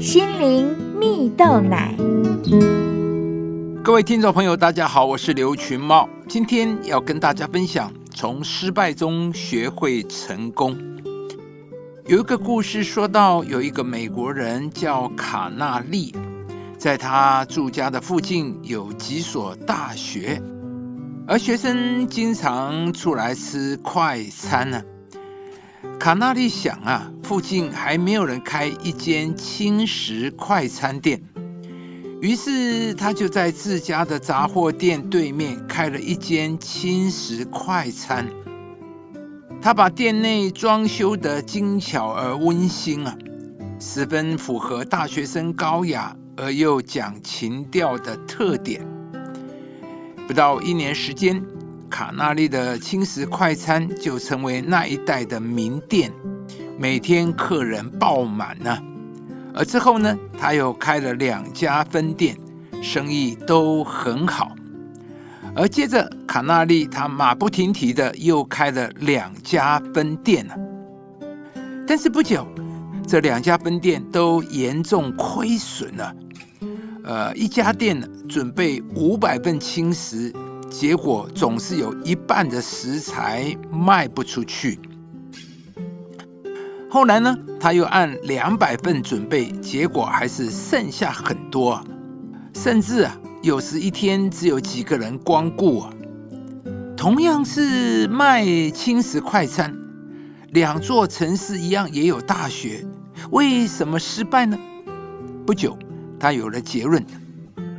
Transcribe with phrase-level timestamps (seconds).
[0.00, 1.94] 心灵蜜豆奶。
[3.84, 10.74] 各位听众朋友，大家好，我是刘群茂，今天要跟大家分享从失败中学会成功。
[12.06, 16.14] 有一个故事说到，有一个美国人叫卡纳利，
[16.78, 20.40] 在他住家的附近有几所大学，
[21.26, 24.82] 而学生经常出来吃快餐呢。
[25.98, 31.22] 卡纳利想啊，附近还没有人开一间轻食快餐店，
[32.20, 38.26] 于是他就在自家的杂货店对面开了一间轻食快餐。
[39.62, 43.14] 他把店内装修的精巧而温馨啊，
[43.78, 48.86] 十分符合大学生高雅而又讲情调的特点。
[50.26, 51.44] 不到一年时间，
[51.90, 56.10] 卡纳利的轻食快餐就成为那一带的名店，
[56.78, 58.78] 每天客人爆满呢。
[59.52, 62.38] 而之后呢，他又开了两家分店，
[62.80, 64.52] 生意都很好。
[65.56, 70.54] 而接着，卡纳利他马不停蹄的又开了两家分店了。
[71.86, 72.46] 但是不久，
[73.04, 76.14] 这两家分店都严重亏损了。
[77.02, 80.32] 呃，一家店呢准备五百份轻食，
[80.70, 84.78] 结果总是有一半的食材卖不出去。
[86.88, 91.84] 后来呢，他又按两百份准备，结果还是剩下很多，
[92.54, 93.16] 甚至啊。
[93.42, 95.92] 有时一天只有几个人光顾啊。
[96.96, 99.74] 同样是卖轻食快餐，
[100.50, 102.84] 两座城市一样也有大学，
[103.30, 104.58] 为什么失败呢？
[105.46, 105.78] 不久，
[106.18, 107.02] 他有了结论：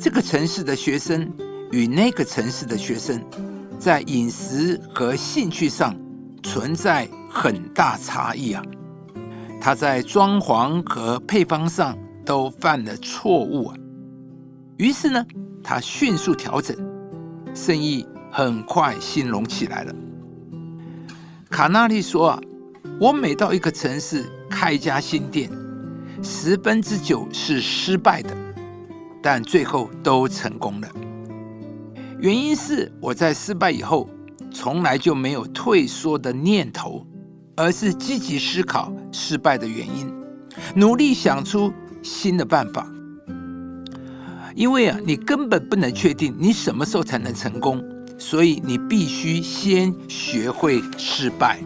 [0.00, 1.30] 这个城市的学生
[1.74, 3.20] 与那个城市的学生，
[3.80, 5.92] 在饮食和兴趣上
[6.40, 8.62] 存在很大差异啊。
[9.60, 13.76] 他在装潢和配方上都犯了错误啊。
[14.76, 15.26] 于是呢？
[15.64, 16.76] 他迅速调整，
[17.52, 19.92] 生意很快兴隆起来了。
[21.50, 22.40] 卡纳利说：“啊，
[23.00, 25.50] 我每到一个城市开一家新店，
[26.22, 28.32] 十分之九是失败的，
[29.20, 30.88] 但最后都成功了。
[32.24, 34.08] 原因是我在失败以后，
[34.50, 37.06] 从来就没有退缩的念头，
[37.54, 40.10] 而是积极思考失败的原因，
[40.74, 41.70] 努力想出
[42.02, 42.90] 新的办法。”
[44.56, 47.84] 因为啊，你根本不能确定你什么时候才能成功，
[48.16, 51.58] 所以你必须先学会失败。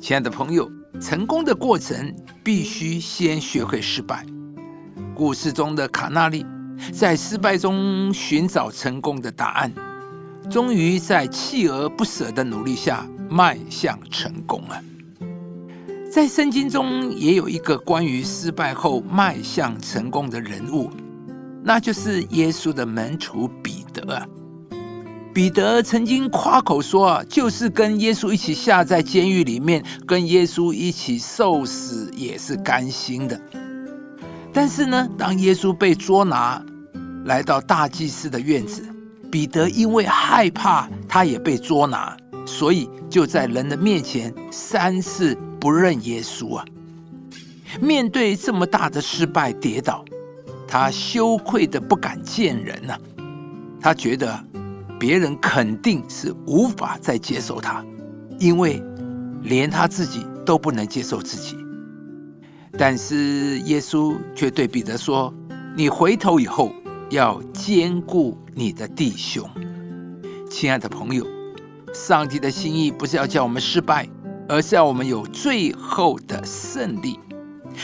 [0.00, 2.14] 亲爱的朋友，成功的过程
[2.44, 4.24] 必须先学会失败。
[5.12, 6.46] 故事中的卡纳利
[6.92, 9.72] 在失败中寻找成功的答案，
[10.50, 14.82] 终于在锲而不舍的努力下迈向成功了。
[16.10, 20.90] 在圣经中也有一个关于失败后迈向成功的人物。
[21.62, 24.26] 那就是耶稣的门徒彼得啊！
[25.34, 33.38] 彼得曾经夸口说，就是跟耶稣一起下在监狱里面，跟耶稣一起受死也是甘心的。
[34.60, 36.60] 但是呢，当耶稣被捉拿，
[37.26, 38.84] 来到大祭司的院子，
[39.30, 46.64] 彼得因为害怕他也被捉拿，所以就在人的面前三次不认耶稣啊！
[47.80, 50.04] 面对这么大的失败，跌倒。
[50.66, 52.98] 他羞愧的不敢见人呐，
[53.80, 54.44] 他觉得
[54.98, 57.84] 别人肯定是无法再接受他，
[58.40, 58.82] 因为
[59.40, 61.56] 连他自己都不能接受自己。
[62.78, 65.34] 但是耶稣却对彼得说
[65.76, 66.72] ：“你回头以后
[67.10, 69.44] 要兼顾你的弟兄。”
[70.48, 71.26] 亲爱的朋友，
[71.92, 74.08] 上帝的心意不是要叫我们失败，
[74.48, 77.18] 而是要我们有最后的胜利；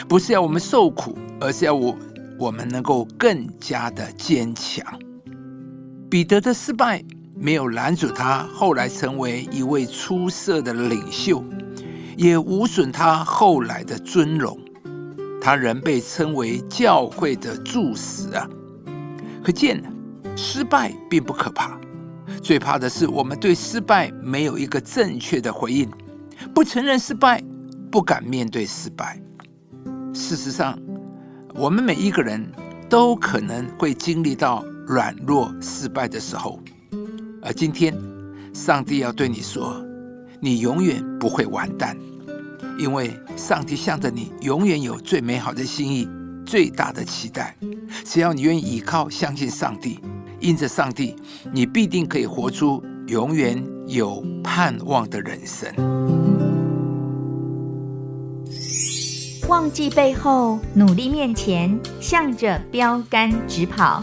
[0.08, 1.98] 不是要我们受苦，而是要我。
[2.36, 4.84] 我们能够更加的坚强。
[6.10, 7.00] 彼得的失败
[7.36, 11.44] 没有拦阻他后来成为一位出色的领袖，
[12.16, 14.58] 也无损他后来的尊荣。
[15.44, 18.48] 他仍被称为教会的柱石啊！
[19.44, 19.84] 可见，
[20.34, 21.78] 失败并不可怕，
[22.42, 25.86] 最怕的是我们对失败没有一个正确的回应，
[26.54, 27.44] 不承认失败，
[27.90, 29.20] 不敢面对失败。
[30.14, 30.78] 事实上，
[31.52, 32.42] 我们每一个人
[32.88, 36.58] 都可能会经历到软弱、失败的时候，
[37.42, 37.94] 而今天，
[38.54, 39.76] 上帝要对你说：
[40.40, 41.94] 你永远不会完蛋，
[42.78, 46.08] 因为上帝向着你永远有最美好的心意、
[46.44, 47.56] 最大的期待。
[48.04, 50.00] 只要你愿意依靠、相信上帝，
[50.40, 51.14] 因着上帝，
[51.52, 55.72] 你必定可以活出永远有盼望的人生。
[59.46, 64.02] 忘记背后，努力面前，向着标杆直跑。